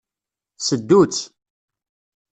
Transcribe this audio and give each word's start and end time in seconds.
Seddu-tt. 0.67 1.23